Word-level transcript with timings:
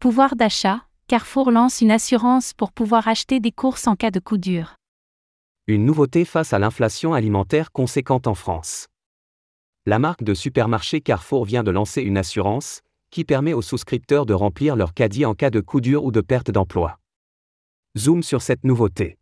Pouvoir 0.00 0.34
d'achat, 0.34 0.86
Carrefour 1.08 1.50
lance 1.50 1.82
une 1.82 1.90
assurance 1.90 2.54
pour 2.54 2.72
pouvoir 2.72 3.06
acheter 3.06 3.38
des 3.38 3.52
courses 3.52 3.86
en 3.86 3.96
cas 3.96 4.10
de 4.10 4.18
coup 4.18 4.38
dur. 4.38 4.76
Une 5.66 5.84
nouveauté 5.84 6.24
face 6.24 6.54
à 6.54 6.58
l'inflation 6.58 7.12
alimentaire 7.12 7.70
conséquente 7.70 8.26
en 8.26 8.34
France. 8.34 8.86
La 9.84 9.98
marque 9.98 10.22
de 10.22 10.32
supermarché 10.32 11.02
Carrefour 11.02 11.44
vient 11.44 11.62
de 11.62 11.70
lancer 11.70 12.00
une 12.00 12.16
assurance 12.16 12.80
qui 13.10 13.26
permet 13.26 13.52
aux 13.52 13.60
souscripteurs 13.60 14.24
de 14.24 14.32
remplir 14.32 14.74
leur 14.74 14.94
caddie 14.94 15.26
en 15.26 15.34
cas 15.34 15.50
de 15.50 15.60
coup 15.60 15.82
dur 15.82 16.02
ou 16.02 16.12
de 16.12 16.22
perte 16.22 16.50
d'emploi. 16.50 16.98
Zoom 17.98 18.22
sur 18.22 18.40
cette 18.40 18.64
nouveauté. 18.64 19.18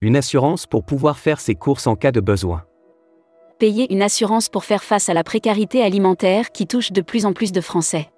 Une 0.00 0.16
assurance 0.16 0.66
pour 0.66 0.84
pouvoir 0.84 1.20
faire 1.20 1.38
ses 1.38 1.54
courses 1.54 1.86
en 1.86 1.94
cas 1.94 2.10
de 2.10 2.18
besoin. 2.18 2.64
Payer 3.62 3.92
une 3.92 4.02
assurance 4.02 4.48
pour 4.48 4.64
faire 4.64 4.82
face 4.82 5.08
à 5.08 5.14
la 5.14 5.22
précarité 5.22 5.84
alimentaire 5.84 6.50
qui 6.50 6.66
touche 6.66 6.90
de 6.90 7.00
plus 7.00 7.26
en 7.26 7.32
plus 7.32 7.52
de 7.52 7.60
Français. 7.60 8.10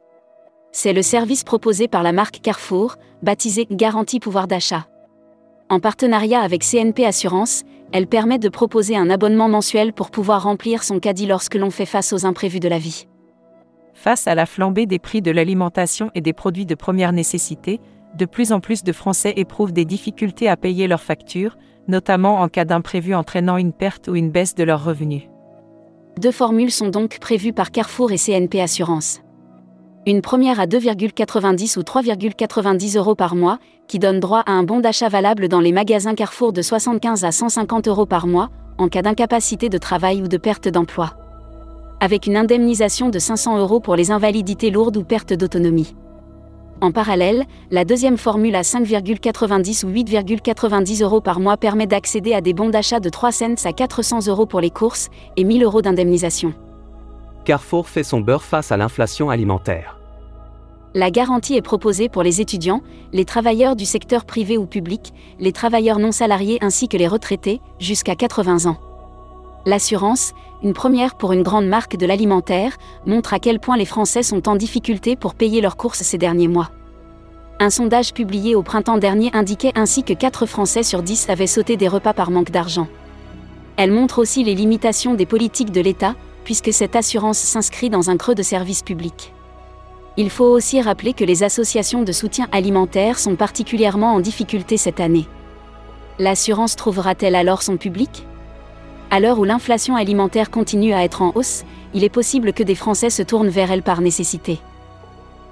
C'est 0.73 0.95
le 0.95 1.03
service 1.03 1.45
proposé 1.45 1.87
par 1.87 2.03
la 2.03 2.13
marque 2.13 2.41
Carrefour, 2.41 2.97
baptisé 3.23 3.67
Garantie 3.71 4.21
pouvoir 4.21 4.49
d'achat. 4.49 4.87
En 5.69 5.81
partenariat 5.81 6.41
avec 6.41 6.65
CNP 6.65 7.05
Assurance, 7.05 7.65
elle 7.93 8.07
permet 8.07 8.39
de 8.39 8.49
proposer 8.49 8.97
un 8.97 9.11
abonnement 9.11 9.51
mensuel 9.51 9.93
pour 9.93 10.11
pouvoir 10.11 10.45
remplir 10.45 10.83
son 10.83 10.99
caddie 10.99 11.27
lorsque 11.27 11.57
l'on 11.57 11.71
fait 11.71 11.85
face 11.85 12.15
aux 12.15 12.25
imprévus 12.25 12.61
de 12.61 12.69
la 12.69 12.79
vie. 12.79 13.07
Face 13.93 14.27
à 14.27 14.35
la 14.35 14.47
flambée 14.47 14.87
des 14.87 14.99
prix 14.99 15.21
de 15.21 15.31
l'alimentation 15.31 16.11
et 16.15 16.23
des 16.23 16.33
produits 16.33 16.65
de 16.65 16.75
première 16.75 17.13
nécessité, 17.13 17.81
de 18.17 18.25
plus 18.25 18.51
en 18.51 18.61
plus 18.61 18.83
de 18.83 18.93
Français 18.93 19.35
éprouvent 19.37 19.75
des 19.75 19.85
difficultés 19.85 20.49
à 20.49 20.57
payer 20.57 20.89
leurs 20.89 21.03
factures, 21.03 21.59
notamment 21.87 22.41
en 22.41 22.49
cas 22.49 22.65
d'imprévu 22.65 23.15
entraînant 23.15 23.59
une 23.59 23.75
perte 23.75 24.09
ou 24.09 24.17
une 24.17 24.31
baisse 24.31 24.55
de 24.55 24.65
leurs 24.65 24.83
revenus. 24.83 25.25
Deux 26.19 26.31
formules 26.31 26.71
sont 26.71 26.89
donc 26.89 27.19
prévues 27.19 27.53
par 27.53 27.73
Carrefour 27.73 28.13
et 28.13 28.19
CNP 28.19 28.61
Assurance. 28.61 29.21
Une 30.07 30.23
première 30.23 30.61
à 30.61 30.67
2,90 30.67 31.77
ou 31.79 31.83
3,90 31.83 32.99
euros 32.99 33.17
par 33.17 33.35
mois, 33.35 33.59
qui 33.89 33.99
donne 33.99 34.21
droit 34.21 34.43
à 34.47 34.53
un 34.53 34.63
bon 34.63 34.79
d'achat 34.79 35.09
valable 35.09 35.49
dans 35.49 35.61
les 35.61 35.73
magasins 35.73 36.15
Carrefour 36.15 36.53
de 36.53 36.63
75 36.63 37.25
à 37.25 37.33
150 37.33 37.89
euros 37.89 38.07
par 38.07 38.29
mois, 38.29 38.51
en 38.79 38.89
cas 38.89 39.03
d'incapacité 39.03 39.69
de 39.69 39.79
travail 39.79 40.23
ou 40.23 40.29
de 40.29 40.37
perte 40.37 40.69
d'emploi. 40.69 41.15
Avec 42.01 42.27
une 42.29 42.37
indemnisation 42.37 43.09
de 43.09 43.19
500 43.19 43.59
euros 43.59 43.81
pour 43.81 43.97
les 43.97 44.13
invalidités 44.13 44.71
lourdes 44.71 44.97
ou 44.97 45.03
perte 45.03 45.33
d'autonomie. 45.33 45.97
En 46.85 46.93
parallèle, 46.93 47.47
la 47.71 47.87
deuxième 47.87 48.19
formule 48.19 48.55
à 48.55 48.61
5,90 48.61 49.87
ou 49.87 49.89
8,90 49.91 51.03
euros 51.03 51.23
par 51.23 51.41
mois 51.41 51.57
permet 51.57 51.87
d'accéder 51.87 52.35
à 52.35 52.43
des 52.43 52.53
bons 52.53 52.69
d'achat 52.69 53.01
de 53.01 53.09
3 53.09 53.33
cents 53.33 53.65
à 53.65 53.73
400 53.73 54.27
euros 54.27 54.45
pour 54.45 54.61
les 54.61 54.69
courses 54.69 55.09
et 55.39 55.45
1000 55.45 55.65
euros 55.65 55.81
d'indemnisation. 55.81 56.53
Carrefour 57.47 57.89
fait 57.89 58.03
son 58.03 58.21
beurre 58.21 58.43
face 58.43 58.71
à 58.71 58.77
l'inflation 58.77 59.31
alimentaire. 59.31 59.99
La 60.93 61.11
garantie 61.11 61.55
est 61.55 61.63
proposée 61.63 62.11
pour 62.11 62.23
les 62.23 62.43
étudiants, 62.43 62.83
les 63.15 63.25
travailleurs 63.25 63.77
du 63.77 63.87
secteur 63.87 64.27
privé 64.27 64.59
ou 64.59 64.67
public, 64.67 65.15
les 65.41 65.53
travailleurs 65.53 65.99
non 65.99 66.13
salariés 66.13 66.59
ainsi 66.61 66.89
que 66.89 66.99
les 66.99 67.09
retraités, 67.09 67.63
jusqu'à 67.79 68.15
80 68.15 68.71
ans. 68.71 68.77
L'assurance, 69.67 70.35
une 70.63 70.75
première 70.75 71.15
pour 71.15 71.33
une 71.33 71.43
grande 71.43 71.67
marque 71.67 71.97
de 71.97 72.05
l'alimentaire, 72.05 72.77
montre 73.07 73.33
à 73.33 73.39
quel 73.39 73.61
point 73.61 73.79
les 73.79 73.87
Français 73.87 74.23
sont 74.23 74.47
en 74.49 74.57
difficulté 74.57 75.17
pour 75.17 75.35
payer 75.35 75.63
leurs 75.63 75.79
courses 75.79 76.03
ces 76.03 76.19
derniers 76.19 76.49
mois. 76.49 76.71
Un 77.61 77.71
sondage 77.71 78.13
publié 78.13 78.55
au 78.55 78.63
printemps 78.63 78.99
dernier 78.99 79.31
indiquait 79.33 79.73
ainsi 79.75 80.03
que 80.03 80.13
4 80.13 80.45
Français 80.45 80.83
sur 80.83 81.03
10 81.03 81.31
avaient 81.31 81.47
sauté 81.47 81.77
des 81.77 81.89
repas 81.89 82.13
par 82.13 82.31
manque 82.31 82.51
d'argent. 82.51 82.89
Elle 83.77 83.91
montre 83.91 84.19
aussi 84.19 84.45
les 84.45 84.55
limitations 84.55 85.15
des 85.15 85.25
politiques 85.25 85.73
de 85.73 85.81
l'État, 85.81 86.15
puisque 86.45 86.73
cette 86.73 86.95
assurance 86.95 87.39
s'inscrit 87.39 87.89
dans 87.89 88.11
un 88.11 88.19
creux 88.19 88.35
de 88.35 88.43
service 88.43 88.83
public. 88.83 89.33
Il 90.17 90.31
faut 90.31 90.45
aussi 90.45 90.81
rappeler 90.83 91.15
que 91.15 91.25
les 91.25 91.43
associations 91.43 92.03
de 92.03 92.13
soutien 92.13 92.49
alimentaire 92.53 93.19
sont 93.19 93.35
particulièrement 93.35 94.13
en 94.13 94.21
difficulté 94.21 94.77
cette 94.77 95.01
année. 95.01 95.27
L'assurance 96.19 96.77
trouvera-t-elle 96.77 97.35
alors 97.35 97.63
son 97.63 97.79
public? 97.79 98.27
À 99.11 99.21
l'heure 99.21 99.39
où 99.39 99.45
l'inflation 99.45 99.97
alimentaire 99.97 100.51
continue 100.51 100.93
à 100.93 101.05
être 101.05 101.23
en 101.23 101.33
hausse, 101.35 101.65
il 101.95 102.05
est 102.05 102.09
possible 102.09 102.53
que 102.53 102.63
des 102.63 102.75
Français 102.75 103.11
se 103.11 103.23
tournent 103.23 103.49
vers 103.49 103.71
elle 103.71 103.83
par 103.83 104.01
nécessité. 104.01 104.61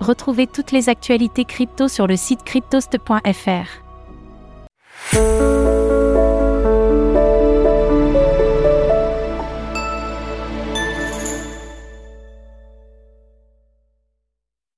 Retrouvez 0.00 0.46
toutes 0.46 0.72
les 0.72 0.88
actualités 0.88 1.44
crypto 1.44 1.86
sur 1.88 2.06
le 2.06 2.16
site 2.16 2.42
cryptost.fr. 2.44 3.82